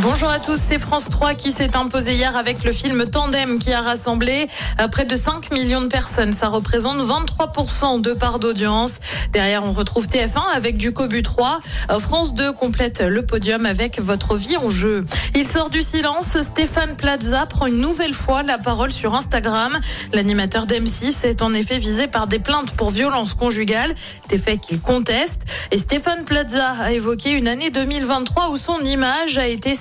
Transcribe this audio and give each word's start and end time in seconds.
Bonjour 0.00 0.28
à 0.28 0.38
tous, 0.38 0.60
c'est 0.64 0.78
France 0.78 1.08
3 1.10 1.34
qui 1.34 1.50
s'est 1.50 1.76
imposé 1.76 2.14
hier 2.14 2.36
avec 2.36 2.62
le 2.62 2.70
film 2.70 3.10
Tandem 3.10 3.58
qui 3.58 3.72
a 3.72 3.80
rassemblé 3.80 4.46
euh, 4.80 4.86
près 4.86 5.04
de 5.04 5.16
5 5.16 5.50
millions 5.50 5.80
de 5.80 5.88
personnes. 5.88 6.30
Ça 6.30 6.46
représente 6.46 6.98
23% 6.98 8.00
de 8.00 8.12
part 8.12 8.38
d'audience. 8.38 9.00
Derrière, 9.32 9.64
on 9.64 9.72
retrouve 9.72 10.06
TF1 10.06 10.54
avec 10.54 10.76
du 10.76 10.92
Cobu 10.92 11.22
3. 11.22 11.58
Euh, 11.90 11.98
France 11.98 12.34
2 12.34 12.52
complète 12.52 13.00
le 13.00 13.26
podium 13.26 13.66
avec 13.66 14.00
Votre 14.00 14.36
vie 14.36 14.56
en 14.56 14.70
jeu. 14.70 15.04
Il 15.34 15.48
sort 15.48 15.68
du 15.68 15.82
silence. 15.82 16.40
Stéphane 16.42 16.94
Plaza 16.94 17.46
prend 17.46 17.66
une 17.66 17.80
nouvelle 17.80 18.14
fois 18.14 18.44
la 18.44 18.58
parole 18.58 18.92
sur 18.92 19.16
Instagram. 19.16 19.76
L'animateur 20.12 20.66
d'M6 20.66 21.26
est 21.26 21.42
en 21.42 21.52
effet 21.52 21.78
visé 21.78 22.06
par 22.06 22.28
des 22.28 22.38
plaintes 22.38 22.72
pour 22.72 22.90
violence 22.90 23.34
conjugale, 23.34 23.92
des 24.28 24.38
faits 24.38 24.60
qu'il 24.60 24.80
conteste. 24.80 25.42
Et 25.72 25.78
Stéphane 25.78 26.24
Plaza 26.24 26.70
a 26.82 26.92
évoqué 26.92 27.32
une 27.32 27.48
année 27.48 27.70
2023 27.70 28.50
où 28.50 28.56
son 28.56 28.78
image 28.84 29.38
a 29.38 29.48
été 29.48 29.74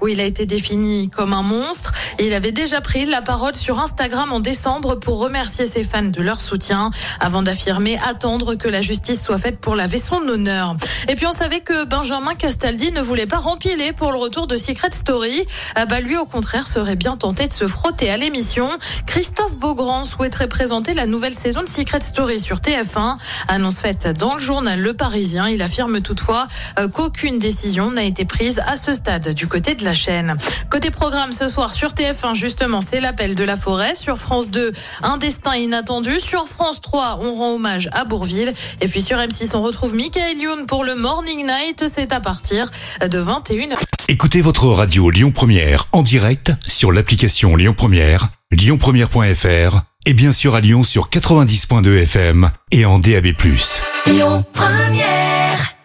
où 0.00 0.08
il 0.08 0.20
a 0.20 0.24
été 0.24 0.46
défini 0.46 1.10
comme 1.10 1.32
un 1.32 1.42
monstre. 1.42 1.92
Il 2.18 2.34
avait 2.34 2.52
déjà 2.52 2.80
pris 2.80 3.06
la 3.06 3.22
parole 3.22 3.54
sur 3.54 3.80
Instagram 3.80 4.32
en 4.32 4.40
décembre 4.40 4.96
pour 4.96 5.18
remercier 5.18 5.66
ses 5.66 5.84
fans 5.84 6.02
de 6.02 6.22
leur 6.22 6.40
soutien, 6.40 6.90
avant 7.20 7.42
d'affirmer 7.42 7.98
attendre 8.06 8.54
que 8.54 8.68
la 8.68 8.82
justice 8.82 9.22
soit 9.22 9.38
faite 9.38 9.60
pour 9.60 9.76
laver 9.76 9.98
son 9.98 10.16
honneur. 10.28 10.76
Et 11.08 11.14
puis 11.14 11.26
on 11.26 11.32
savait 11.32 11.60
que 11.60 11.84
Benjamin 11.84 12.34
Castaldi 12.34 12.92
ne 12.92 13.00
voulait 13.00 13.26
pas 13.26 13.38
rempiler 13.38 13.92
pour 13.92 14.12
le 14.12 14.18
retour 14.18 14.46
de 14.46 14.56
Secret 14.56 14.90
Story. 14.92 15.46
Ah 15.74 15.86
bah 15.86 16.00
lui 16.00 16.16
au 16.16 16.26
contraire 16.26 16.66
serait 16.66 16.96
bien 16.96 17.16
tenté 17.16 17.46
de 17.48 17.52
se 17.52 17.66
frotter 17.66 18.10
à 18.10 18.16
l'émission. 18.16 18.68
Christophe 19.06 19.56
Beaugrand 19.56 20.04
souhaiterait 20.04 20.48
présenter 20.48 20.94
la 20.94 21.06
nouvelle 21.06 21.34
saison 21.34 21.62
de 21.62 21.68
Secret 21.68 22.00
Story 22.00 22.40
sur 22.40 22.58
TF1. 22.58 23.16
Annonce 23.48 23.80
faite 23.80 24.08
dans 24.18 24.34
le 24.34 24.40
journal 24.40 24.80
Le 24.80 24.94
Parisien. 24.94 25.48
Il 25.48 25.62
affirme 25.62 26.00
toutefois 26.00 26.46
euh, 26.78 26.88
qu'aucune 26.88 27.38
décision 27.38 27.90
n'a 27.90 28.04
été 28.04 28.24
prise 28.24 28.60
à 28.66 28.76
ce 28.76 28.94
stade 28.94 29.19
du 29.28 29.46
côté 29.46 29.74
de 29.74 29.84
la 29.84 29.94
chaîne. 29.94 30.36
Côté 30.70 30.90
programme 30.90 31.32
ce 31.32 31.48
soir 31.48 31.74
sur 31.74 31.92
TF1, 31.92 32.34
justement, 32.34 32.80
c'est 32.80 33.00
l'appel 33.00 33.34
de 33.34 33.44
la 33.44 33.56
forêt. 33.56 33.94
Sur 33.94 34.18
France 34.18 34.50
2, 34.50 34.72
un 35.02 35.18
destin 35.18 35.54
inattendu. 35.54 36.18
Sur 36.20 36.46
France 36.46 36.80
3, 36.80 37.18
on 37.22 37.32
rend 37.32 37.54
hommage 37.54 37.88
à 37.92 38.04
Bourville. 38.04 38.52
Et 38.80 38.88
puis 38.88 39.02
sur 39.02 39.18
M6, 39.18 39.54
on 39.54 39.62
retrouve 39.62 39.94
Michael 39.94 40.38
Youn 40.38 40.66
pour 40.66 40.84
le 40.84 40.94
Morning 40.94 41.46
Night. 41.46 41.84
C'est 41.92 42.12
à 42.12 42.20
partir 42.20 42.70
de 43.00 43.22
21h. 43.22 43.76
Écoutez 44.08 44.40
votre 44.40 44.66
radio 44.66 45.10
Lyon 45.10 45.30
Première 45.30 45.86
en 45.92 46.02
direct 46.02 46.52
sur 46.66 46.90
l'application 46.90 47.54
Lyon 47.56 47.74
Première, 47.76 48.28
lyonpremière.fr 48.50 49.82
et 50.06 50.14
bien 50.14 50.32
sûr 50.32 50.54
à 50.54 50.60
Lyon 50.60 50.82
sur 50.82 51.10
90.2 51.10 52.02
FM 52.02 52.50
et 52.72 52.84
en 52.84 52.98
DAB+. 52.98 53.26
Lyon 54.06 54.44
Première. 54.52 55.79